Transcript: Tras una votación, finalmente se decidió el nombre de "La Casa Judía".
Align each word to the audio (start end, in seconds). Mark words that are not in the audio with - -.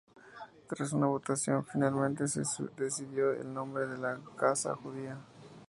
Tras 0.67 0.93
una 0.93 1.05
votación, 1.05 1.63
finalmente 1.63 2.27
se 2.27 2.41
decidió 2.75 3.33
el 3.33 3.53
nombre 3.53 3.85
de 3.85 3.99
"La 3.99 4.19
Casa 4.35 4.73
Judía". 4.73 5.19